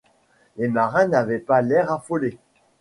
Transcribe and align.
Les 0.57 0.67
marins 0.67 1.05
n’avaient 1.07 1.37
pas 1.37 1.61
l’air 1.61 1.91
affolé. 1.91 2.39